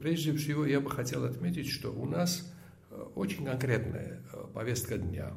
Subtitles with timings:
[0.00, 2.52] прежде всего я бы хотел отметить, что у нас
[3.14, 4.20] очень конкретная
[4.54, 5.32] повестка дня.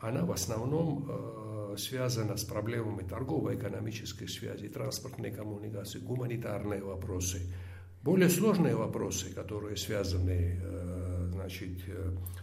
[0.00, 7.52] Она в основном связана с проблемами торгово-экономической связи, транспортной коммуникации, гуманитарные вопросы.
[8.02, 10.60] Более сложные вопросы, которые связаны
[11.32, 11.70] значит,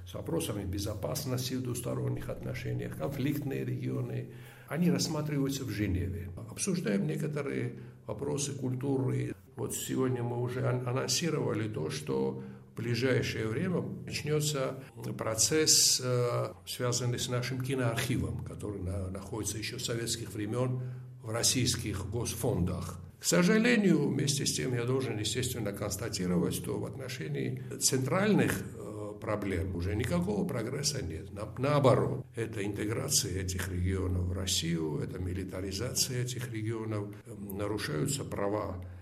[0.05, 4.31] с вопросами безопасности в двусторонних отношениях, конфликтные регионы,
[4.67, 6.29] они рассматриваются в Женеве.
[6.49, 9.33] Обсуждаем некоторые вопросы культуры.
[9.55, 12.43] Вот сегодня мы уже анонсировали то, что
[12.73, 14.83] в ближайшее время начнется
[15.17, 20.81] процесс, э, связанный с нашим киноархивом, который находится еще с советских времен
[21.23, 22.99] в российских госфондах.
[23.19, 29.75] К сожалению, вместе с тем я должен, естественно, констатировать, что в отношении центральных э, проблем
[29.75, 31.29] уже никакого прогресса нет.
[31.57, 38.94] наоборот, это интеграция этих регионов в Россию, это милитаризация этих регионов, эм, нарушаются права э,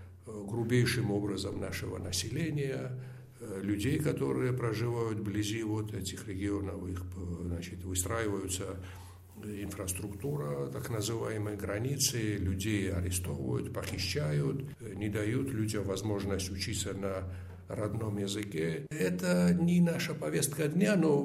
[0.46, 2.90] грубейшим образом нашего населения,
[3.46, 8.76] Э, людей, которые проживают вблизи вот этих регионов, их, э, значит, выстраиваются
[9.42, 17.24] инфраструктура, так называемые границы, людей арестовывают, похищают, э, не дают людям возможность учиться на
[17.68, 18.86] родном языке.
[18.90, 21.18] Это не наша повестка дня, но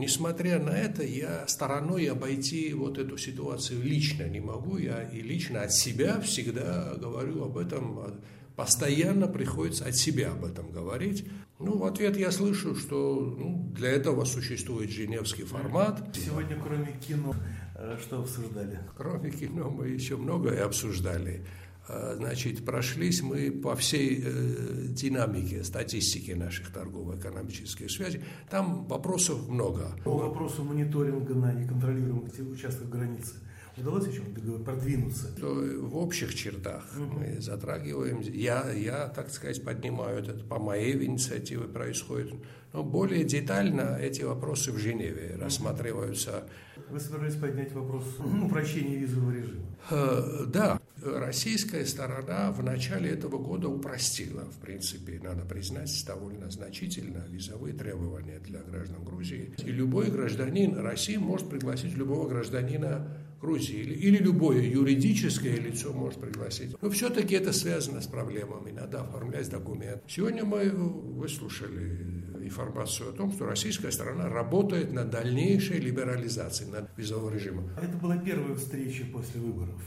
[0.00, 4.78] несмотря на это, я стороной обойти вот эту ситуацию лично не могу.
[4.78, 8.20] Я и лично от себя всегда говорю об этом,
[8.56, 11.26] постоянно приходится от себя об этом говорить.
[11.58, 16.02] Ну, в ответ я слышу, что ну, для этого существует женевский формат.
[16.14, 17.34] Сегодня, кроме кино,
[17.76, 18.80] э, что обсуждали?
[18.96, 21.46] Кроме кино мы еще многое обсуждали.
[21.88, 28.22] А, значит, прошлись мы по всей э, динамике, статистике наших торгово-экономических связей.
[28.48, 29.96] Там вопросов много.
[30.04, 33.34] По вопросу мониторинга на неконтролируемых участках границы–
[33.80, 35.28] удалось о чем-то продвинуться?
[35.38, 37.18] В общих чертах угу.
[37.18, 38.20] мы затрагиваем.
[38.20, 42.34] Я, я, так сказать, поднимаю это по моей инициативе происходит.
[42.72, 46.44] Но более детально эти вопросы в Женеве рассматриваются.
[46.88, 49.66] Вы собирались поднять вопрос упрощения визового режима?
[49.90, 50.80] Э, да.
[51.02, 58.38] Российская сторона в начале этого года упростила, в принципе, надо признать, довольно значительно визовые требования
[58.40, 59.54] для граждан Грузии.
[59.64, 66.20] И любой гражданин России может пригласить любого гражданина Грузии или, или любое юридическое лицо может
[66.20, 66.76] пригласить.
[66.82, 70.02] Но все-таки это связано с проблемами, надо оформлять документ.
[70.06, 77.32] Сегодня мы выслушали информацию о том, что российская сторона работает над дальнейшей либерализацией над визового
[77.32, 77.62] режима.
[77.76, 79.80] А это была первая встреча после выборов.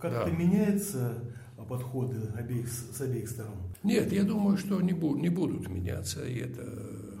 [0.00, 0.30] Как-то да.
[0.30, 1.34] меняется
[1.68, 3.56] подходы обеих, с обеих сторон?
[3.82, 6.64] Нет, я думаю, что не, бу- не будут меняться, и это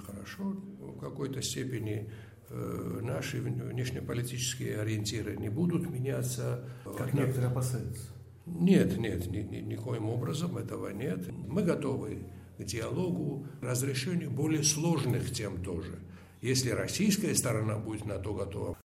[0.06, 2.10] хорошо в какой-то степени
[2.50, 6.64] Э, наши внешнеполитические ориентиры не будут меняться.
[6.96, 8.08] Как некоторые опасаются.
[8.46, 11.28] Нет, нет, ни, ни, никоим образом этого нет.
[11.46, 12.20] Мы готовы
[12.58, 15.98] к диалогу, разрешению более сложных тем тоже.
[16.42, 18.76] Если российская сторона будет на то готова.